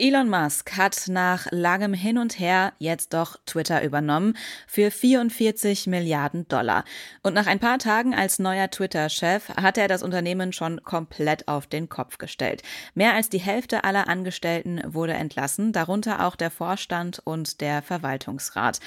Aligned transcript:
Elon 0.00 0.30
Musk 0.30 0.76
hat 0.76 1.08
nach 1.08 1.48
langem 1.50 1.92
Hin 1.92 2.18
und 2.18 2.38
Her 2.38 2.72
jetzt 2.78 3.14
doch 3.14 3.36
Twitter 3.46 3.82
übernommen 3.82 4.36
für 4.68 4.92
44 4.92 5.88
Milliarden 5.88 6.46
Dollar. 6.46 6.84
Und 7.24 7.34
nach 7.34 7.48
ein 7.48 7.58
paar 7.58 7.78
Tagen 7.78 8.14
als 8.14 8.38
neuer 8.38 8.70
Twitter-Chef 8.70 9.48
hat 9.56 9.76
er 9.76 9.88
das 9.88 10.04
Unternehmen 10.04 10.52
schon 10.52 10.84
komplett 10.84 11.48
auf 11.48 11.66
den 11.66 11.88
Kopf 11.88 12.18
gestellt. 12.18 12.62
Mehr 12.94 13.14
als 13.14 13.28
die 13.28 13.40
Hälfte 13.40 13.82
aller 13.82 14.06
Angestellten 14.08 14.80
wurde 14.86 15.14
entlassen, 15.14 15.72
darunter 15.72 16.24
auch 16.24 16.36
der 16.36 16.52
Vorstand 16.52 17.20
und 17.24 17.60
der 17.60 17.82
Verwaltungsrat. 17.82 18.78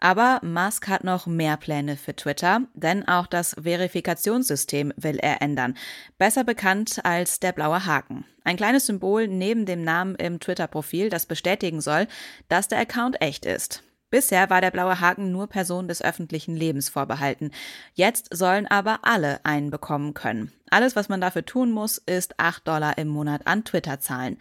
Aber 0.00 0.38
Musk 0.42 0.86
hat 0.88 1.02
noch 1.02 1.26
mehr 1.26 1.56
Pläne 1.56 1.96
für 1.96 2.14
Twitter, 2.14 2.60
denn 2.74 3.08
auch 3.08 3.26
das 3.26 3.56
Verifikationssystem 3.60 4.92
will 4.96 5.18
er 5.18 5.40
ändern. 5.40 5.78
Besser 6.18 6.44
bekannt 6.44 7.00
als 7.04 7.40
der 7.40 7.52
blaue 7.52 7.86
Haken. 7.86 8.24
Ein 8.48 8.56
kleines 8.56 8.86
Symbol 8.86 9.28
neben 9.28 9.66
dem 9.66 9.84
Namen 9.84 10.14
im 10.14 10.40
Twitter-Profil, 10.40 11.10
das 11.10 11.26
bestätigen 11.26 11.82
soll, 11.82 12.06
dass 12.48 12.66
der 12.66 12.78
Account 12.78 13.20
echt 13.20 13.44
ist. 13.44 13.82
Bisher 14.08 14.48
war 14.48 14.62
der 14.62 14.70
blaue 14.70 15.02
Haken 15.02 15.30
nur 15.30 15.48
Personen 15.48 15.86
des 15.86 16.00
öffentlichen 16.00 16.56
Lebens 16.56 16.88
vorbehalten. 16.88 17.50
Jetzt 17.92 18.34
sollen 18.34 18.66
aber 18.66 19.00
alle 19.02 19.44
einen 19.44 19.68
bekommen 19.68 20.14
können. 20.14 20.50
Alles, 20.70 20.96
was 20.96 21.10
man 21.10 21.20
dafür 21.20 21.44
tun 21.44 21.72
muss, 21.72 21.98
ist 21.98 22.40
8 22.40 22.66
Dollar 22.66 22.96
im 22.96 23.08
Monat 23.08 23.46
an 23.46 23.66
Twitter 23.66 24.00
zahlen. 24.00 24.38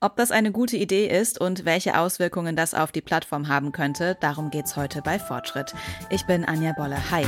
Ob 0.00 0.16
das 0.16 0.30
eine 0.30 0.52
gute 0.52 0.78
Idee 0.78 1.06
ist 1.06 1.38
und 1.38 1.66
welche 1.66 1.98
Auswirkungen 1.98 2.56
das 2.56 2.72
auf 2.72 2.92
die 2.92 3.02
Plattform 3.02 3.48
haben 3.48 3.72
könnte, 3.72 4.16
darum 4.22 4.50
geht's 4.50 4.74
heute 4.76 5.02
bei 5.02 5.18
Fortschritt. 5.18 5.74
Ich 6.08 6.24
bin 6.24 6.46
Anja 6.46 6.72
Bolle. 6.72 6.96
Hi. 7.10 7.26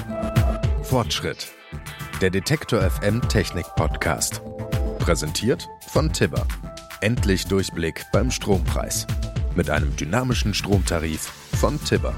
Fortschritt. 0.83 1.49
Der 2.23 2.31
Detektor 2.31 2.81
FM 2.91 3.21
Technik 3.29 3.67
Podcast. 3.77 4.41
Präsentiert 5.03 5.69
von 5.89 6.13
Tibber. 6.13 6.47
Endlich 7.01 7.49
Durchblick 7.49 8.07
beim 8.13 8.31
Strompreis. 8.31 9.05
Mit 9.57 9.69
einem 9.69 9.97
dynamischen 9.97 10.55
Stromtarif 10.55 11.23
von 11.59 11.83
Tibber. 11.83 12.15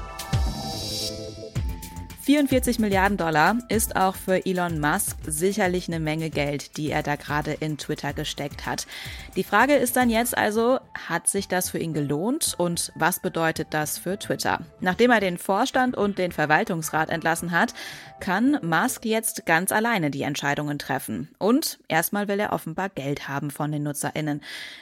44 2.25 2.79
Milliarden 2.79 3.17
Dollar 3.17 3.59
ist 3.69 3.95
auch 3.95 4.15
für 4.15 4.47
Elon 4.47 4.79
Musk 4.79 5.15
sicherlich 5.27 5.87
eine 5.87 5.99
Menge 5.99 6.31
Geld, 6.31 6.75
die 6.75 6.89
er 6.89 7.03
da 7.03 7.17
gerade 7.17 7.51
in 7.51 7.77
Twitter 7.77 8.13
gesteckt 8.13 8.65
hat. 8.65 8.87
Die 9.35 9.43
Frage 9.43 9.75
ist 9.75 9.95
dann 9.95 10.09
jetzt 10.09 10.35
also, 10.35 10.79
hat 11.07 11.27
sich 11.27 11.47
das 11.47 11.69
für 11.69 11.77
ihn 11.77 11.93
gelohnt 11.93 12.55
und 12.57 12.91
was 12.95 13.19
bedeutet 13.19 13.67
das 13.69 13.99
für 13.99 14.17
Twitter? 14.17 14.61
Nachdem 14.79 15.11
er 15.11 15.19
den 15.19 15.37
Vorstand 15.37 15.95
und 15.95 16.17
den 16.17 16.31
Verwaltungsrat 16.31 17.11
entlassen 17.11 17.51
hat, 17.51 17.75
kann 18.19 18.57
Musk 18.63 19.05
jetzt 19.05 19.45
ganz 19.45 19.71
alleine 19.71 20.09
die 20.09 20.23
Entscheidungen 20.23 20.79
treffen. 20.79 21.29
Und 21.37 21.77
erstmal 21.89 22.27
will 22.27 22.39
er 22.39 22.53
offenbar 22.53 22.89
Geld 22.89 23.27
haben 23.27 23.51
von 23.51 23.71
den 23.71 23.83
NutzerInnen. 23.83 24.41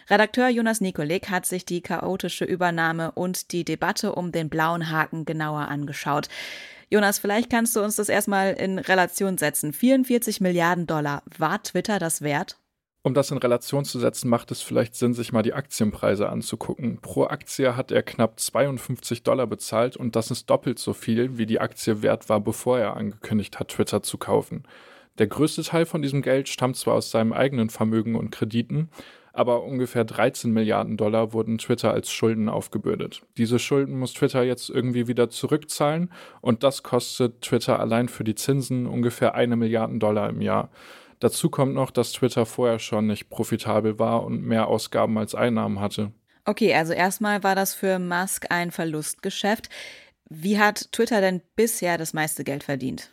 Redakteur 0.09 0.47
Jonas 0.47 0.79
Nikolik 0.79 1.29
hat 1.29 1.45
sich 1.45 1.65
die 1.65 1.81
chaotische 1.81 2.45
Übernahme 2.45 3.11
und 3.11 3.51
die 3.51 3.65
Debatte 3.65 4.15
um 4.15 4.31
den 4.31 4.47
blauen 4.47 4.89
Haken 4.89 5.25
genauer 5.25 5.67
angeschaut. 5.67 6.29
Jonas, 6.93 7.17
vielleicht 7.17 7.49
kannst 7.49 7.75
du 7.75 7.81
uns 7.81 7.95
das 7.95 8.07
erstmal 8.07 8.53
in 8.53 8.77
Relation 8.77 9.39
setzen. 9.39 9.73
44 9.73 10.41
Milliarden 10.41 10.85
Dollar. 10.85 11.23
War 11.39 11.63
Twitter 11.63 11.97
das 11.97 12.21
wert? 12.21 12.59
Um 13.01 13.15
das 13.15 13.31
in 13.31 13.39
Relation 13.39 13.83
zu 13.83 13.97
setzen, 13.97 14.29
macht 14.29 14.51
es 14.51 14.61
vielleicht 14.61 14.93
Sinn, 14.93 15.15
sich 15.15 15.33
mal 15.33 15.41
die 15.41 15.55
Aktienpreise 15.55 16.29
anzugucken. 16.29 16.99
Pro 17.01 17.23
Aktie 17.23 17.75
hat 17.75 17.91
er 17.91 18.03
knapp 18.03 18.39
52 18.39 19.23
Dollar 19.23 19.47
bezahlt 19.47 19.97
und 19.97 20.15
das 20.15 20.29
ist 20.29 20.51
doppelt 20.51 20.77
so 20.77 20.93
viel, 20.93 21.39
wie 21.39 21.47
die 21.47 21.59
Aktie 21.59 22.03
wert 22.03 22.29
war, 22.29 22.39
bevor 22.39 22.77
er 22.77 22.95
angekündigt 22.95 23.59
hat, 23.59 23.69
Twitter 23.69 24.03
zu 24.03 24.19
kaufen. 24.19 24.61
Der 25.17 25.25
größte 25.25 25.63
Teil 25.63 25.87
von 25.87 26.03
diesem 26.03 26.21
Geld 26.21 26.47
stammt 26.47 26.77
zwar 26.77 26.93
aus 26.93 27.09
seinem 27.09 27.33
eigenen 27.33 27.71
Vermögen 27.71 28.13
und 28.13 28.29
Krediten, 28.29 28.91
aber 29.33 29.63
ungefähr 29.63 30.05
13 30.05 30.51
Milliarden 30.51 30.95
Dollar 30.95 31.33
wurden 31.33 31.57
Twitter 31.57 31.91
als 31.91 32.11
Schulden 32.11 32.47
aufgebürdet. 32.47 33.23
Diese 33.37 33.59
Schulden 33.59 33.97
muss 33.97 34.13
Twitter 34.13 34.43
jetzt 34.43 34.69
irgendwie 34.69 35.07
wieder 35.07 35.29
zurückzahlen 35.29 36.11
und 36.39 36.63
das 36.63 36.83
kostet 36.83 37.41
Twitter 37.41 37.79
allein 37.79 38.07
für 38.07 38.23
die 38.23 38.35
Zinsen 38.35 38.85
ungefähr 38.85 39.33
eine 39.33 39.55
Milliarden 39.55 39.99
Dollar 39.99 40.29
im 40.29 40.41
Jahr. 40.41 40.69
Dazu 41.19 41.49
kommt 41.49 41.73
noch, 41.73 41.89
dass 41.89 42.11
Twitter 42.11 42.45
vorher 42.45 42.79
schon 42.79 43.07
nicht 43.07 43.29
profitabel 43.29 43.97
war 43.97 44.23
und 44.23 44.43
mehr 44.43 44.67
Ausgaben 44.67 45.17
als 45.17 45.33
Einnahmen 45.35 45.79
hatte. 45.79 46.11
Okay, 46.45 46.73
also 46.75 46.93
erstmal 46.93 47.43
war 47.43 47.55
das 47.55 47.73
für 47.73 47.97
Musk 47.97 48.47
ein 48.49 48.71
Verlustgeschäft. 48.71 49.69
Wie 50.29 50.59
hat 50.59 50.91
Twitter 50.91 51.21
denn 51.21 51.41
bisher 51.55 51.97
das 51.97 52.13
meiste 52.13 52.43
Geld 52.43 52.63
verdient? 52.63 53.09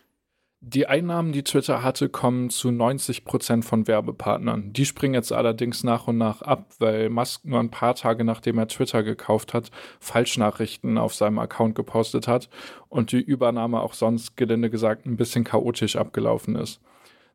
Die 0.63 0.87
Einnahmen, 0.87 1.33
die 1.33 1.43
Twitter 1.43 1.83
hatte, 1.83 2.11
kommen 2.11 2.51
zu 2.51 2.71
90 2.71 3.25
Prozent 3.25 3.65
von 3.65 3.87
Werbepartnern. 3.87 4.75
Die 4.75 4.85
springen 4.85 5.15
jetzt 5.15 5.33
allerdings 5.33 5.85
nach 5.85 6.07
und 6.07 6.19
nach 6.19 6.43
ab, 6.43 6.75
weil 6.79 7.09
Musk 7.09 7.47
nur 7.47 7.61
ein 7.61 7.71
paar 7.71 7.95
Tage 7.95 8.25
nachdem 8.25 8.59
er 8.59 8.69
Twitter 8.69 9.03
gekauft 9.03 9.55
hat, 9.55 9.71
Falschnachrichten 10.01 10.99
auf 10.99 11.15
seinem 11.15 11.39
Account 11.39 11.77
gepostet 11.77 12.29
hat 12.29 12.51
und 12.91 13.11
die 13.13 13.23
Übernahme 13.23 13.81
auch 13.81 13.95
sonst, 13.95 14.37
gelinde 14.37 14.69
gesagt, 14.69 15.07
ein 15.07 15.17
bisschen 15.17 15.45
chaotisch 15.45 15.97
abgelaufen 15.97 16.57
ist. 16.57 16.83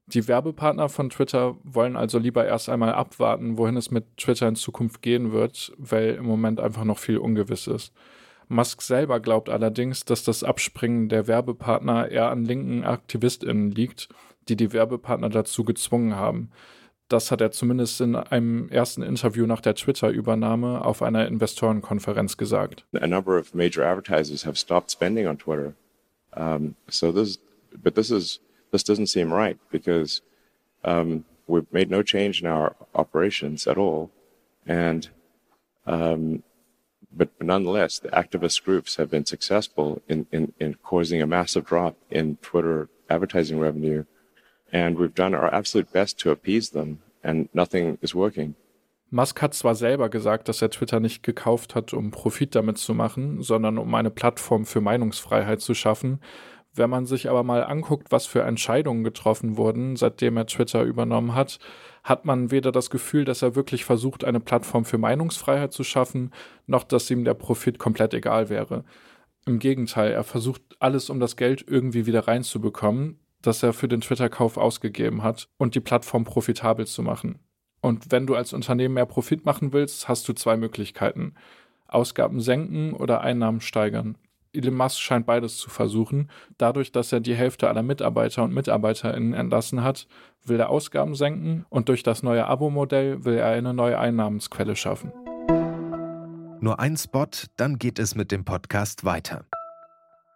Die 0.06 0.28
Werbepartner 0.28 0.88
von 0.88 1.10
Twitter 1.10 1.56
wollen 1.64 1.96
also 1.96 2.20
lieber 2.20 2.46
erst 2.46 2.70
einmal 2.70 2.94
abwarten, 2.94 3.58
wohin 3.58 3.76
es 3.76 3.90
mit 3.90 4.18
Twitter 4.18 4.48
in 4.48 4.56
Zukunft 4.56 5.02
gehen 5.02 5.32
wird, 5.32 5.74
weil 5.80 6.10
im 6.14 6.26
Moment 6.26 6.60
einfach 6.60 6.84
noch 6.84 7.00
viel 7.00 7.18
ungewiss 7.18 7.66
ist. 7.66 7.92
Musk 8.48 8.82
selber 8.82 9.20
glaubt 9.20 9.50
allerdings, 9.50 10.06
dass 10.06 10.24
das 10.24 10.44
Abspringen 10.44 11.10
der 11.10 11.28
Werbepartner 11.28 12.10
eher 12.10 12.30
an 12.30 12.46
linken 12.46 12.84
AktivistInnen 12.84 13.72
liegt, 13.72 14.10
die 14.48 14.56
die 14.56 14.74
Werbepartner 14.74 15.30
dazu 15.30 15.64
gezwungen 15.64 16.16
haben. 16.16 16.52
Das 17.08 17.30
hat 17.30 17.42
er 17.42 17.52
zumindest 17.52 18.02
in 18.02 18.16
einem 18.16 18.68
ersten 18.70 19.04
Interview 19.04 19.46
nach 19.46 19.62
der 19.62 19.76
Twitter-Übernahme 19.76 20.84
auf 20.84 21.04
einer 21.04 21.28
Investorenkonferenz 21.28 22.36
gesagt. 22.38 22.86
A 23.00 23.08
number 23.08 23.38
of 23.38 23.54
major 23.54 23.86
advertisers 23.86 24.46
have 24.46 24.58
stopped 24.58 24.90
spending 24.90 25.28
on 25.28 25.38
Twitter. 25.38 25.76
Um, 26.36 26.76
so 26.90 27.12
this, 27.12 27.40
but 27.84 27.96
this 27.96 28.10
is 28.10 28.42
this 28.72 28.84
doesn't 28.84 29.08
seem 29.08 29.32
right 29.32 29.58
because 29.72 30.22
um, 30.84 31.26
we've 31.48 31.72
made 31.72 31.90
no 31.90 32.02
change 32.02 32.42
in 32.42 32.48
our 32.48 32.76
operations 32.94 33.68
at 33.68 33.78
all, 33.78 34.10
and 34.66 35.10
um, 35.86 36.44
but 37.16 37.30
nonetheless, 37.42 38.00
the 38.00 38.10
activist 38.10 38.64
groups 38.64 38.98
have 38.98 39.10
been 39.10 39.26
successful 39.26 40.02
in, 40.08 40.28
in, 40.32 40.54
in 40.60 40.76
causing 40.84 41.22
a 41.22 41.28
massive 41.28 41.66
drop 41.66 41.96
in 42.10 42.38
Twitter 42.42 42.90
advertising 43.10 43.60
revenue. 43.60 44.04
And 44.72 44.98
we've 44.98 45.14
done 45.14 45.34
our 45.34 45.54
absolute 45.54 45.92
best 45.94 46.20
to 46.20 46.32
appease 46.32 46.72
them, 46.72 47.00
and 47.24 47.48
nothing 47.54 47.98
is 48.02 48.14
working. 48.14 48.56
Musk 49.12 49.42
hat 49.42 49.54
zwar 49.54 49.76
selber 49.76 50.10
gesagt, 50.10 50.50
dass 50.50 50.62
er 50.62 50.72
Twitter 50.72 51.00
nicht 51.00 51.24
gekauft 51.24 51.76
hat, 51.76 51.94
um 51.94 52.12
Profit 52.12 52.56
damit 52.56 52.80
zu 52.80 52.94
machen, 52.94 53.42
sondern 53.44 53.78
um 53.78 53.94
eine 53.94 54.10
Plattform 54.10 54.66
für 54.66 54.82
Meinungsfreiheit 54.82 55.62
zu 55.62 55.74
schaffen, 55.74 56.20
wenn 56.76 56.90
man 56.90 57.06
sich 57.06 57.30
aber 57.30 57.44
mal 57.44 57.64
anguckt, 57.64 58.12
was 58.12 58.26
für 58.26 58.44
Entscheidungen 58.44 59.04
getroffen 59.04 59.58
wurden, 59.58 59.96
seitdem 59.96 60.38
er 60.38 60.46
Twitter 60.46 60.84
übernommen 60.84 61.36
hat, 61.36 61.60
hat 62.04 62.26
man 62.26 62.52
weder 62.52 62.72
das 62.72 62.90
Gefühl, 62.90 63.26
dass 63.26 63.42
er 63.42 63.56
wirklich 63.56 63.86
versucht, 63.86 64.24
eine 64.24 64.40
Plattform 64.40 64.86
für 64.86 64.98
Meinungsfreiheit 64.98 65.74
zu 65.74 65.84
schaffen, 65.84 66.32
noch 66.68 66.84
dass 66.84 67.10
ihm 67.10 67.24
der 67.24 67.34
Profit 67.34 67.80
komplett 67.80 68.14
egal 68.14 68.50
wäre. 68.50 68.84
Im 69.46 69.60
Gegenteil, 69.60 70.12
er 70.12 70.24
versucht 70.24 70.62
alles, 70.80 71.10
um 71.10 71.20
das 71.20 71.36
Geld 71.36 71.66
irgendwie 71.68 72.06
wieder 72.06 72.28
reinzubekommen, 72.28 73.20
das 73.42 73.64
er 73.64 73.74
für 73.74 73.88
den 73.88 74.02
Twitter-Kauf 74.02 74.58
ausgegeben 74.58 75.24
hat 75.24 75.48
und 75.58 75.76
die 75.76 75.80
Plattform 75.80 76.24
profitabel 76.24 76.88
zu 76.88 77.04
machen. 77.04 77.40
Und 77.82 78.12
wenn 78.12 78.26
du 78.26 78.36
als 78.36 78.54
Unternehmen 78.54 78.96
mehr 78.96 79.06
Profit 79.06 79.46
machen 79.46 79.72
willst, 79.72 80.08
hast 80.08 80.28
du 80.28 80.34
zwei 80.34 80.58
Möglichkeiten. 80.58 81.36
Ausgaben 81.88 82.40
senken 82.40 82.94
oder 82.94 83.22
Einnahmen 83.22 83.62
steigern. 83.62 84.18
Elon 84.56 84.76
Musk 84.76 85.00
scheint 85.00 85.26
beides 85.26 85.58
zu 85.58 85.70
versuchen. 85.70 86.30
Dadurch, 86.58 86.92
dass 86.92 87.12
er 87.12 87.20
die 87.20 87.36
Hälfte 87.36 87.68
aller 87.68 87.84
Mitarbeiter 87.84 88.44
und 88.44 88.54
Mitarbeiterinnen 88.54 89.34
entlassen 89.34 89.84
hat, 89.84 90.08
will 90.44 90.60
er 90.60 90.70
Ausgaben 90.70 91.16
senken 91.16 91.66
und 91.70 91.90
durch 91.90 92.04
das 92.04 92.24
neue 92.24 92.46
Abo-Modell 92.48 93.26
will 93.26 93.36
er 93.36 93.50
eine 93.50 93.74
neue 93.74 93.98
Einnahmensquelle 94.00 94.76
schaffen. 94.76 95.12
Nur 96.62 96.80
ein 96.80 96.98
Spot, 96.98 97.28
dann 97.58 97.78
geht 97.78 98.00
es 98.00 98.16
mit 98.16 98.32
dem 98.32 98.46
Podcast 98.46 99.06
weiter. 99.06 99.46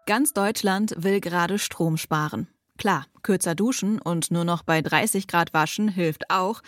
Ganz 0.06 0.34
Deutschland 0.34 0.94
will 0.98 1.22
gerade 1.22 1.60
Strom 1.60 1.98
sparen. 1.98 2.48
Klar, 2.78 3.06
kürzer 3.24 3.56
duschen 3.56 4.00
und 4.00 4.32
nur 4.32 4.44
noch 4.44 4.64
bei 4.64 4.82
30 4.82 5.28
Grad 5.28 5.54
waschen 5.54 5.90
hilft 5.90 6.30
auch, 6.30 6.62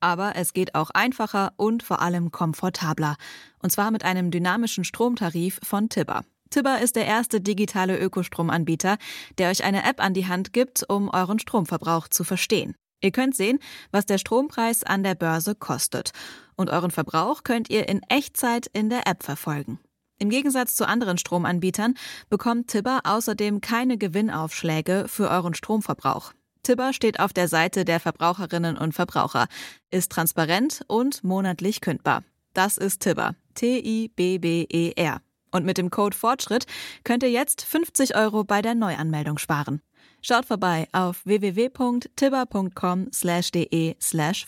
aber 0.00 0.34
es 0.36 0.52
geht 0.52 0.74
auch 0.74 0.90
einfacher 0.90 1.52
und 1.56 1.82
vor 1.82 2.02
allem 2.02 2.32
komfortabler. 2.32 3.16
Und 3.60 3.70
zwar 3.70 3.90
mit 3.92 4.04
einem 4.04 4.30
dynamischen 4.30 4.84
Stromtarif 4.84 5.60
von 5.62 5.88
Tibber. 5.88 6.22
Tibber 6.52 6.80
ist 6.80 6.96
der 6.96 7.06
erste 7.06 7.40
digitale 7.40 7.98
Ökostromanbieter, 7.98 8.98
der 9.38 9.50
euch 9.50 9.64
eine 9.64 9.84
App 9.84 10.00
an 10.00 10.12
die 10.12 10.28
Hand 10.28 10.52
gibt, 10.52 10.84
um 10.88 11.08
euren 11.08 11.38
Stromverbrauch 11.38 12.08
zu 12.08 12.24
verstehen. 12.24 12.74
Ihr 13.00 13.10
könnt 13.10 13.34
sehen, 13.34 13.58
was 13.90 14.06
der 14.06 14.18
Strompreis 14.18 14.84
an 14.84 15.02
der 15.02 15.14
Börse 15.14 15.54
kostet. 15.54 16.12
Und 16.54 16.70
euren 16.70 16.90
Verbrauch 16.90 17.42
könnt 17.42 17.70
ihr 17.70 17.88
in 17.88 18.02
Echtzeit 18.08 18.68
in 18.72 18.90
der 18.90 19.06
App 19.06 19.22
verfolgen. 19.22 19.80
Im 20.18 20.28
Gegensatz 20.28 20.74
zu 20.76 20.86
anderen 20.86 21.18
Stromanbietern 21.18 21.94
bekommt 22.28 22.68
Tibber 22.68 23.00
außerdem 23.04 23.62
keine 23.62 23.96
Gewinnaufschläge 23.96 25.06
für 25.08 25.30
euren 25.30 25.54
Stromverbrauch. 25.54 26.32
Tibber 26.62 26.92
steht 26.92 27.18
auf 27.18 27.32
der 27.32 27.48
Seite 27.48 27.84
der 27.86 27.98
Verbraucherinnen 27.98 28.76
und 28.76 28.92
Verbraucher, 28.92 29.48
ist 29.90 30.12
transparent 30.12 30.84
und 30.86 31.24
monatlich 31.24 31.80
kündbar. 31.80 32.22
Das 32.52 32.76
ist 32.76 33.00
Tibber, 33.00 33.34
T-I-B-B-E-R. 33.54 35.22
Und 35.52 35.64
mit 35.64 35.78
dem 35.78 35.90
Code 35.90 36.16
Fortschritt 36.16 36.66
könnt 37.04 37.22
ihr 37.22 37.30
jetzt 37.30 37.62
50 37.62 38.16
Euro 38.16 38.42
bei 38.42 38.62
der 38.62 38.74
Neuanmeldung 38.74 39.38
sparen. 39.38 39.80
Schaut 40.22 40.46
vorbei 40.46 40.88
auf 40.92 41.24
www.tibber.com/de/fortschritt. 41.24 44.02
slash 44.02 44.46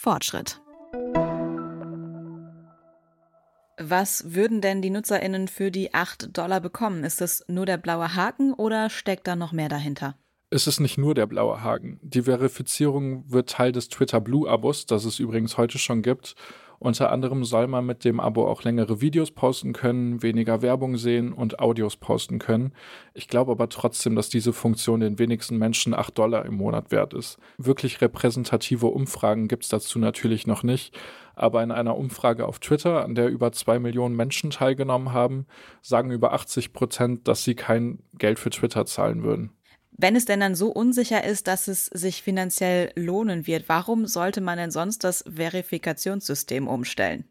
Was 3.78 4.34
würden 4.34 4.60
denn 4.60 4.82
die 4.82 4.90
NutzerInnen 4.90 5.48
für 5.48 5.70
die 5.70 5.92
8 5.92 6.36
Dollar 6.36 6.60
bekommen? 6.60 7.04
Ist 7.04 7.20
das 7.20 7.44
nur 7.48 7.66
der 7.66 7.76
blaue 7.76 8.14
Haken 8.14 8.54
oder 8.54 8.88
steckt 8.88 9.26
da 9.26 9.36
noch 9.36 9.52
mehr 9.52 9.68
dahinter? 9.68 10.16
Es 10.50 10.68
ist 10.68 10.78
nicht 10.78 10.98
nur 10.98 11.16
der 11.16 11.26
blaue 11.26 11.64
Haken. 11.64 11.98
Die 12.00 12.22
Verifizierung 12.22 13.24
wird 13.28 13.50
Teil 13.50 13.72
des 13.72 13.88
Twitter 13.88 14.20
Blue-Abos, 14.20 14.86
das 14.86 15.04
es 15.04 15.18
übrigens 15.18 15.58
heute 15.58 15.78
schon 15.78 16.02
gibt. 16.02 16.36
Unter 16.84 17.10
anderem 17.10 17.46
soll 17.46 17.66
man 17.66 17.86
mit 17.86 18.04
dem 18.04 18.20
Abo 18.20 18.46
auch 18.46 18.62
längere 18.62 19.00
Videos 19.00 19.30
posten 19.30 19.72
können, 19.72 20.22
weniger 20.22 20.60
Werbung 20.60 20.98
sehen 20.98 21.32
und 21.32 21.58
Audios 21.58 21.96
posten 21.96 22.38
können. 22.38 22.74
Ich 23.14 23.26
glaube 23.26 23.52
aber 23.52 23.70
trotzdem, 23.70 24.14
dass 24.14 24.28
diese 24.28 24.52
Funktion 24.52 25.00
den 25.00 25.18
wenigsten 25.18 25.56
Menschen 25.56 25.94
8 25.94 26.18
Dollar 26.18 26.44
im 26.44 26.56
Monat 26.56 26.90
wert 26.90 27.14
ist. 27.14 27.38
Wirklich 27.56 28.02
repräsentative 28.02 28.88
Umfragen 28.88 29.48
gibt 29.48 29.62
es 29.62 29.70
dazu 29.70 29.98
natürlich 29.98 30.46
noch 30.46 30.62
nicht. 30.62 30.94
Aber 31.34 31.62
in 31.62 31.72
einer 31.72 31.96
Umfrage 31.96 32.46
auf 32.46 32.58
Twitter, 32.58 33.02
an 33.02 33.14
der 33.14 33.30
über 33.30 33.50
zwei 33.52 33.78
Millionen 33.78 34.14
Menschen 34.14 34.50
teilgenommen 34.50 35.14
haben, 35.14 35.46
sagen 35.80 36.10
über 36.10 36.34
80 36.34 36.74
Prozent, 36.74 37.26
dass 37.28 37.44
sie 37.44 37.54
kein 37.54 38.00
Geld 38.18 38.38
für 38.38 38.50
Twitter 38.50 38.84
zahlen 38.84 39.22
würden. 39.22 39.52
Wenn 39.96 40.16
es 40.16 40.24
denn 40.24 40.40
dann 40.40 40.56
so 40.56 40.70
unsicher 40.70 41.24
ist, 41.24 41.46
dass 41.46 41.68
es 41.68 41.86
sich 41.86 42.22
finanziell 42.22 42.90
lohnen 42.96 43.46
wird, 43.46 43.68
warum 43.68 44.06
sollte 44.06 44.40
man 44.40 44.58
denn 44.58 44.72
sonst 44.72 45.04
das 45.04 45.24
Verifikationssystem 45.32 46.66
umstellen? 46.66 47.24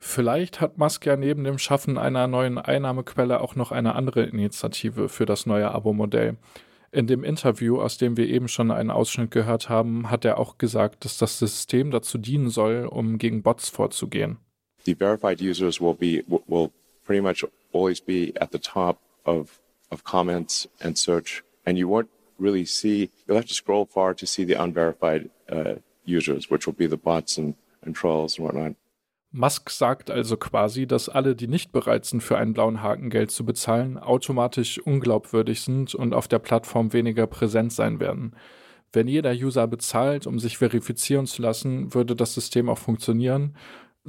Vielleicht 0.00 0.60
hat 0.60 0.78
Musk 0.78 1.04
ja 1.06 1.16
neben 1.16 1.44
dem 1.44 1.58
Schaffen 1.58 1.98
einer 1.98 2.26
neuen 2.26 2.56
Einnahmequelle 2.56 3.40
auch 3.40 3.56
noch 3.56 3.72
eine 3.72 3.94
andere 3.94 4.22
Initiative 4.22 5.08
für 5.08 5.26
das 5.26 5.44
neue 5.44 5.70
Abo-Modell. 5.70 6.36
In 6.92 7.06
dem 7.06 7.24
Interview, 7.24 7.80
aus 7.80 7.98
dem 7.98 8.16
wir 8.16 8.26
eben 8.28 8.48
schon 8.48 8.70
einen 8.70 8.90
Ausschnitt 8.90 9.30
gehört 9.30 9.68
haben, 9.68 10.10
hat 10.10 10.24
er 10.24 10.38
auch 10.38 10.56
gesagt, 10.56 11.04
dass 11.04 11.18
das 11.18 11.38
System 11.38 11.90
dazu 11.90 12.16
dienen 12.16 12.48
soll, 12.48 12.86
um 12.86 13.18
gegen 13.18 13.42
Bots 13.42 13.68
vorzugehen. 13.68 14.38
The 14.86 14.94
verified 14.94 15.42
users 15.42 15.80
will 15.80 15.94
be 15.94 16.24
will 16.26 16.70
pretty 17.04 17.20
much 17.20 17.44
always 17.74 18.00
be 18.00 18.32
at 18.40 18.52
the 18.52 18.58
top 18.58 18.98
of 19.24 19.60
of 19.90 20.04
comments 20.04 20.68
and 20.80 20.96
search 20.96 21.42
and 21.68 21.78
you 21.78 21.88
won't 21.88 22.08
really 22.38 22.64
see, 22.64 23.10
you'll 23.26 23.36
have 23.36 23.46
to 23.46 23.54
scroll 23.54 23.86
far 23.86 24.14
to 24.14 24.26
see 24.26 24.44
the 24.44 24.54
unverified 24.54 25.30
uh, 25.50 25.74
users, 26.04 26.50
which 26.50 26.66
will 26.66 26.74
be 26.74 26.86
the 26.86 26.96
bots 26.96 27.36
and, 27.38 27.54
and 27.82 27.94
trolls 27.94 28.38
and 28.38 28.46
whatnot. 28.46 28.74
Musk 29.30 29.68
sagt 29.68 30.10
also 30.10 30.38
quasi, 30.38 30.86
dass 30.86 31.10
alle, 31.10 31.36
die 31.36 31.48
nicht 31.48 31.70
bereit 31.70 32.06
sind, 32.06 32.22
für 32.22 32.38
einen 32.38 32.54
blauen 32.54 32.82
Haken 32.82 33.10
Geld 33.10 33.30
zu 33.30 33.44
bezahlen, 33.44 33.98
automatisch 33.98 34.78
unglaubwürdig 34.78 35.60
sind 35.60 35.94
und 35.94 36.14
auf 36.14 36.28
der 36.28 36.38
Plattform 36.38 36.94
weniger 36.94 37.26
präsent 37.26 37.74
sein 37.74 38.00
werden. 38.00 38.34
Wenn 38.90 39.06
jeder 39.06 39.32
User 39.32 39.66
bezahlt, 39.66 40.26
um 40.26 40.38
sich 40.38 40.56
verifizieren 40.56 41.26
zu 41.26 41.42
lassen, 41.42 41.92
würde 41.92 42.16
das 42.16 42.32
System 42.32 42.70
auch 42.70 42.78
funktionieren 42.78 43.54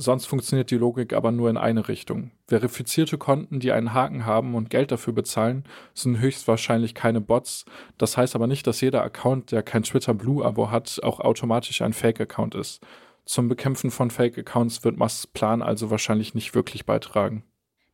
Sonst 0.02 0.28
funktioniert 0.28 0.72
die 0.72 0.78
Logik 0.78 1.12
aber 1.12 1.34
nur 1.34 1.50
in 1.50 1.58
eine 1.58 1.90
Richtung. 1.90 2.32
Verifizierte 2.48 3.18
Konten, 3.18 3.60
die 3.60 3.74
einen 3.74 3.94
Haken 3.94 4.26
haben 4.26 4.56
und 4.56 4.70
Geld 4.70 4.94
dafür 4.94 5.12
bezahlen, 5.12 5.66
sind 5.94 6.22
höchstwahrscheinlich 6.22 6.96
keine 6.96 7.20
Bots. 7.20 7.66
Das 7.98 8.16
heißt 8.16 8.34
aber 8.34 8.48
nicht, 8.48 8.66
dass 8.66 8.80
jeder 8.80 9.04
Account, 9.04 9.52
der 9.52 9.62
kein 9.62 9.84
Twitter 9.84 10.14
Blue 10.14 10.46
Abo 10.46 10.72
hat, 10.72 11.02
auch 11.04 11.20
automatisch 11.20 11.82
ein 11.82 11.92
Fake-Account 11.92 12.56
ist. 12.56 12.82
Zum 13.26 13.50
Bekämpfen 13.50 13.92
von 13.92 14.10
Fake-Accounts 14.10 14.86
wird 14.86 14.96
Musks 14.96 15.28
Plan 15.28 15.62
also 15.62 15.92
wahrscheinlich 15.92 16.34
nicht 16.34 16.56
wirklich 16.56 16.86
beitragen. 16.86 17.44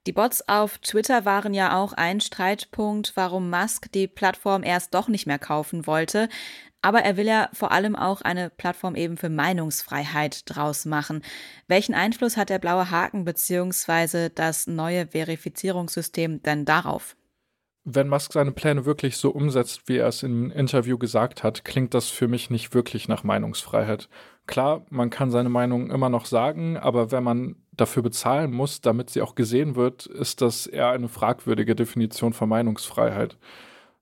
Die 0.06 0.12
Bots 0.12 0.48
auf 0.48 0.78
Twitter 0.78 1.25
waren 1.25 1.56
ja 1.56 1.75
auch 1.75 1.94
ein 1.94 2.22
Streitpunkt, 2.22 3.13
warum 3.16 3.50
Musk 3.50 3.92
die 3.94 4.07
Plattform 4.07 4.62
erst 4.62 4.94
doch 4.94 5.07
nicht 5.07 5.25
mehr 5.25 5.40
kaufen 5.40 5.88
wollte. 5.88 6.30
Aber 6.85 6.99
er 6.99 7.17
will 7.17 7.25
ja 7.25 7.49
vor 7.51 7.71
allem 7.71 7.95
auch 7.95 8.21
eine 8.21 8.51
Plattform 8.51 8.93
eben 8.93 9.17
für 9.17 9.29
Meinungsfreiheit 9.29 10.43
draus 10.45 10.85
machen. 10.85 11.23
Welchen 11.67 11.95
Einfluss 11.95 12.37
hat 12.37 12.51
der 12.51 12.59
blaue 12.59 12.91
Haken 12.91 13.25
bzw. 13.25 14.29
das 14.29 14.67
neue 14.67 15.07
Verifizierungssystem 15.07 16.43
denn 16.43 16.63
darauf? 16.63 17.15
Wenn 17.85 18.07
Musk 18.07 18.33
seine 18.33 18.51
Pläne 18.51 18.85
wirklich 18.85 19.17
so 19.17 19.31
umsetzt, 19.31 19.87
wie 19.87 19.97
er 19.97 20.09
es 20.09 20.21
im 20.21 20.51
Interview 20.51 20.99
gesagt 20.99 21.41
hat, 21.41 21.65
klingt 21.65 21.95
das 21.95 22.11
für 22.11 22.27
mich 22.27 22.51
nicht 22.51 22.75
wirklich 22.75 23.07
nach 23.07 23.23
Meinungsfreiheit. 23.23 24.07
Klar, 24.45 24.85
man 24.91 25.09
kann 25.09 25.31
seine 25.31 25.49
Meinung 25.49 25.89
immer 25.89 26.09
noch 26.09 26.27
sagen, 26.27 26.77
aber 26.77 27.11
wenn 27.11 27.23
man 27.23 27.55
dafür 27.71 28.03
bezahlen 28.03 28.51
muss, 28.51 28.81
damit 28.81 29.09
sie 29.09 29.23
auch 29.23 29.33
gesehen 29.33 29.75
wird, 29.75 30.05
ist 30.05 30.39
das 30.41 30.67
eher 30.67 30.91
eine 30.91 31.09
fragwürdige 31.09 31.73
Definition 31.73 32.33
von 32.33 32.47
Meinungsfreiheit. 32.47 33.39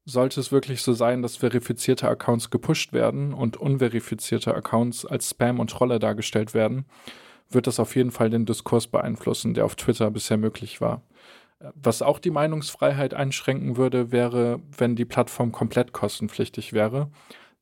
Sollte 0.05 0.39
es 0.39 0.51
wirklich 0.51 0.81
so 0.81 0.93
sein, 0.93 1.21
dass 1.21 1.37
verifizierte 1.37 2.09
Accounts 2.09 2.49
gepusht 2.49 2.91
werden 2.91 3.33
und 3.33 3.57
unverifizierte 3.57 4.53
Accounts 4.53 5.05
als 5.05 5.29
Spam 5.29 5.59
und 5.59 5.69
Trolle 5.69 5.99
dargestellt 5.99 6.53
werden, 6.53 6.85
wird 7.49 7.67
das 7.67 7.79
auf 7.79 7.95
jeden 7.95 8.11
Fall 8.11 8.29
den 8.29 8.45
Diskurs 8.45 8.87
beeinflussen, 8.87 9.53
der 9.53 9.65
auf 9.65 9.75
Twitter 9.75 10.11
bisher 10.11 10.37
möglich 10.37 10.81
war. 10.81 11.03
Was 11.75 12.01
auch 12.01 12.19
die 12.19 12.31
Meinungsfreiheit 12.31 13.13
einschränken 13.13 13.77
würde, 13.77 14.11
wäre, 14.11 14.59
wenn 14.77 14.97
die 14.97 15.05
Plattform 15.05 15.53
komplett 15.53 15.93
kostenpflichtig 15.93 16.73
wäre. 16.73 17.09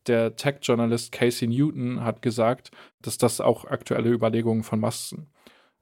Der 0.08 0.36
Tech-Journalist 0.36 1.12
Casey 1.12 1.48
Newton 1.48 2.04
hat 2.04 2.24
gesagt, 2.24 2.72
dass 3.04 3.20
das 3.20 3.40
auch 3.40 3.66
aktuelle 3.66 4.10
Überlegungen 4.10 4.64
von 4.64 4.80
Musk 4.80 5.16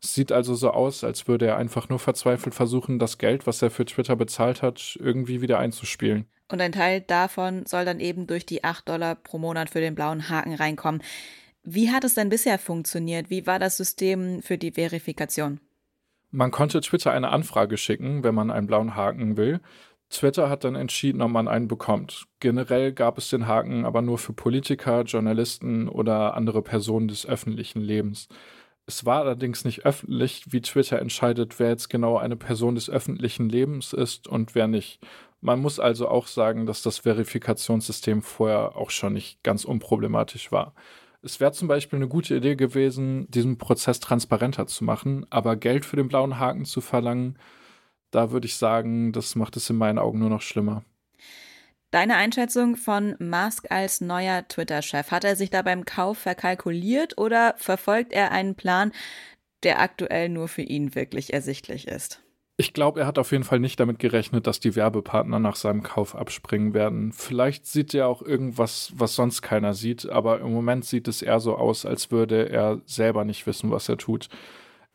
es 0.02 0.14
sieht 0.14 0.32
also 0.32 0.56
so 0.56 0.72
aus, 0.72 1.04
als 1.04 1.28
würde 1.28 1.48
er 1.48 1.58
einfach 1.58 1.90
nur 1.90 2.00
verzweifelt 2.00 2.56
versuchen, 2.56 3.00
das 3.00 3.18
Geld, 3.18 3.46
was 3.48 3.62
er 3.62 3.70
für 3.70 3.86
Twitter 3.86 4.16
bezahlt 4.16 4.62
hat, 4.62 4.98
irgendwie 5.02 5.42
wieder 5.42 5.60
einzuspielen. 5.60 6.26
Und 6.52 6.62
ein 6.62 6.72
Teil 6.72 7.02
davon 7.02 7.66
soll 7.66 7.86
dann 7.86 8.00
eben 8.00 8.28
durch 8.28 8.46
die 8.46 8.64
8 8.64 8.90
Dollar 8.90 9.16
pro 9.16 9.38
Monat 9.38 9.70
für 9.70 9.82
den 9.82 9.96
blauen 9.96 10.30
Haken 10.30 10.56
reinkommen. 10.56 11.02
Wie 11.64 11.92
hat 11.92 12.04
es 12.04 12.16
denn 12.16 12.30
bisher 12.30 12.58
funktioniert? 12.58 13.30
Wie 13.30 13.46
war 13.46 13.60
das 13.60 13.78
System 13.78 14.42
für 14.42 14.58
die 14.58 14.72
Verifikation? 14.72 15.60
Man 16.32 16.52
konnte 16.52 16.82
Twitter 16.82 17.12
eine 17.12 17.30
Anfrage 17.30 17.78
schicken, 17.78 18.24
wenn 18.24 18.36
man 18.36 18.52
einen 18.52 18.68
blauen 18.68 18.96
Haken 18.96 19.38
will. 19.38 19.60
Twitter 20.10 20.50
hat 20.50 20.64
dann 20.64 20.76
entschieden, 20.76 21.22
ob 21.22 21.30
man 21.30 21.48
einen 21.48 21.68
bekommt. 21.68 22.26
Generell 22.40 22.94
gab 22.94 23.20
es 23.20 23.30
den 23.30 23.48
Haken 23.48 23.86
aber 23.86 24.02
nur 24.02 24.18
für 24.18 24.34
Politiker, 24.34 25.04
Journalisten 25.04 25.88
oder 25.88 26.36
andere 26.36 26.64
Personen 26.64 27.08
des 27.08 27.28
öffentlichen 27.28 27.82
Lebens. 27.82 28.28
Es 28.88 29.06
war 29.06 29.20
allerdings 29.20 29.66
nicht 29.66 29.86
öffentlich, 29.86 30.52
wie 30.52 30.62
Twitter 30.62 30.98
entscheidet, 30.98 31.60
wer 31.60 31.70
jetzt 31.70 31.90
genau 31.90 32.18
eine 32.18 32.36
Person 32.36 32.74
des 32.74 32.90
öffentlichen 32.90 33.48
Lebens 33.48 33.94
ist 33.94 34.28
und 34.28 34.56
wer 34.56 34.68
nicht. 34.68 35.00
Man 35.42 35.62
muss 35.62 35.80
also 35.80 36.08
auch 36.10 36.28
sagen, 36.28 36.66
dass 36.66 36.82
das 36.82 37.00
Verifikationssystem 37.00 38.22
vorher 38.22 38.76
auch 38.76 38.90
schon 38.90 39.14
nicht 39.14 39.42
ganz 39.44 39.64
unproblematisch 39.64 40.52
war. 40.52 40.74
Es 41.22 41.40
wäre 41.40 41.52
zum 41.52 41.68
Beispiel 41.68 41.98
eine 41.98 42.08
gute 42.08 42.36
Idee 42.36 42.56
gewesen, 42.56 43.30
diesen 43.30 43.58
Prozess 43.58 44.00
transparenter 44.00 44.68
zu 44.68 44.84
machen, 44.84 45.26
aber 45.30 45.56
Geld 45.56 45.86
für 45.86 45.98
den 45.98 46.08
blauen 46.08 46.40
Haken 46.40 46.66
zu 46.66 46.82
verlangen, 46.82 47.38
da 48.12 48.32
würde 48.32 48.48
ich 48.48 48.56
sagen, 48.56 49.12
das 49.12 49.36
macht 49.36 49.56
es 49.58 49.70
in 49.70 49.76
meinen 49.76 50.00
Augen 50.00 50.20
nur 50.20 50.30
noch 50.30 50.42
schlimmer. 50.42 50.84
Deine 51.92 52.16
Einschätzung 52.16 52.76
von 52.76 53.16
Musk 53.20 53.72
als 53.72 54.00
neuer 54.00 54.48
Twitter-Chef, 54.48 55.12
hat 55.12 55.24
er 55.24 55.36
sich 55.36 55.50
da 55.50 55.62
beim 55.62 55.86
Kauf 55.86 56.20
verkalkuliert 56.20 57.18
oder 57.18 57.56
verfolgt 57.58 58.14
er 58.14 58.32
einen 58.32 58.56
Plan, 58.56 58.92
der 59.64 59.80
aktuell 59.80 60.30
nur 60.30 60.48
für 60.48 60.62
ihn 60.62 60.96
wirklich 60.96 61.34
ersichtlich 61.34 61.88
ist? 61.88 62.22
Ich 62.62 62.74
glaube, 62.74 63.00
er 63.00 63.08
hat 63.08 63.18
auf 63.18 63.32
jeden 63.32 63.46
Fall 63.46 63.62
nicht 63.62 63.80
damit 63.80 64.00
gerechnet, 64.00 64.46
dass 64.46 64.60
die 64.60 64.76
Werbepartner 64.76 65.40
nach 65.40 65.56
seinem 65.56 65.82
Kauf 65.82 66.14
abspringen 66.14 66.74
werden. 66.74 67.14
Vielleicht 67.14 67.66
sieht 67.66 67.94
er 67.94 68.10
auch 68.10 68.22
irgendwas, 68.22 68.92
was 68.96 69.16
sonst 69.16 69.42
keiner 69.42 69.74
sieht, 69.74 70.10
aber 70.10 70.42
im 70.42 70.52
Moment 70.52 70.84
sieht 70.84 71.08
es 71.08 71.22
eher 71.22 71.40
so 71.40 71.56
aus, 71.56 71.86
als 71.86 72.12
würde 72.12 72.50
er 72.50 72.82
selber 72.86 73.24
nicht 73.24 73.48
wissen, 73.48 73.72
was 73.72 73.88
er 73.88 73.96
tut. 73.96 74.28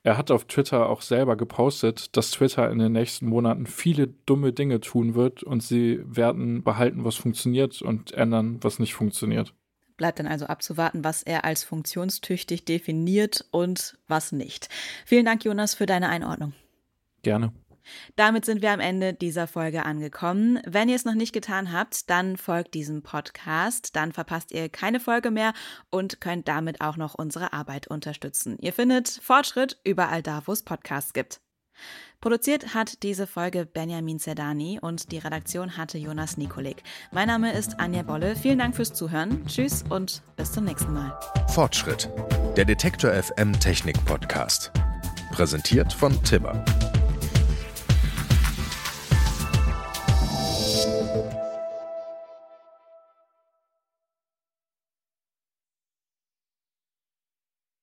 Er 0.03 0.19
hat 0.19 0.31
auf 0.31 0.45
Twitter 0.45 0.91
auch 0.91 1.01
selber 1.01 1.37
gepostet, 1.37 2.15
dass 2.19 2.33
Twitter 2.33 2.71
in 2.71 2.81
den 2.81 2.93
nächsten 2.93 3.25
Monaten 3.29 3.65
viele 3.65 4.09
dumme 4.09 4.53
Dinge 4.53 4.83
tun 4.83 5.15
wird 5.15 5.43
und 5.43 5.63
sie 5.63 6.03
werden 6.05 6.65
behalten, 6.65 7.07
was 7.07 7.17
funktioniert 7.17 7.81
und 7.81 8.13
ändern, 8.13 8.59
was 8.61 8.79
nicht 8.79 8.93
funktioniert. 8.93 9.55
Bleibt 9.97 10.19
dann 10.19 10.27
also 10.27 10.45
abzuwarten, 10.45 11.03
was 11.03 11.23
er 11.23 11.47
als 11.47 11.65
funktionstüchtig 11.65 12.67
definiert 12.67 13.47
und 13.53 13.97
was 14.07 14.33
nicht. 14.33 14.69
Vielen 15.07 15.25
Dank, 15.25 15.47
Jonas, 15.47 15.75
für 15.75 15.87
deine 15.87 16.11
Einordnung. 16.11 16.53
Gerne. 17.25 17.53
Damit 18.17 18.45
sind 18.45 18.63
wir 18.63 18.73
am 18.73 18.81
Ende 18.81 19.13
dieser 19.13 19.47
Folge 19.47 19.85
angekommen. 19.85 20.61
Wenn 20.67 20.89
ihr 20.89 20.97
es 20.97 21.05
noch 21.05 21.15
nicht 21.15 21.33
getan 21.33 21.73
habt, 21.73 22.09
dann 22.11 22.37
folgt 22.37 22.75
diesem 22.75 23.03
Podcast. 23.03 23.97
Dann 23.97 24.13
verpasst 24.13 24.53
ihr 24.53 24.69
keine 24.69 25.01
Folge 25.01 25.31
mehr 25.31 25.53
und 25.91 26.21
könnt 26.21 26.49
damit 26.49 26.81
auch 26.81 26.97
noch 26.97 27.15
unsere 27.15 27.53
Arbeit 27.53 27.87
unterstützen. 27.87 28.57
Ihr 28.61 28.73
findet 28.73 29.09
Fortschritt 29.09 29.79
überall 29.85 30.23
da, 30.23 30.43
wo 30.47 30.53
es 30.53 30.63
Podcasts 30.63 31.13
gibt. 31.13 31.41
Produziert 32.21 32.73
hat 32.73 33.03
diese 33.03 33.27
Folge 33.27 33.67
Benjamin 33.67 34.19
Zerdani 34.19 34.79
und 34.81 35.13
die 35.13 35.19
Redaktion 35.19 35.77
hatte 35.77 35.99
Jonas 35.99 36.37
Nikolik. 36.39 36.83
Mein 37.11 37.27
Name 37.27 37.53
ist 37.53 37.81
Anja 37.81 38.03
Bolle. 38.03 38.37
Vielen 38.37 38.59
Dank 38.59 38.77
fürs 38.77 38.95
Zuhören. 38.95 39.45
Tschüss 39.47 39.85
und 39.91 40.23
bis 40.37 40.53
zum 40.53 40.65
nächsten 40.65 40.95
Mal. 40.95 41.19
Fortschritt. 41.49 42.09
Der 42.57 42.65
Detektor 42.65 43.13
FM 43.13 43.53
Technik 43.59 44.03
Podcast. 44.07 44.71
Präsentiert 45.33 45.93
von 45.93 46.23
Tibber 46.23 46.65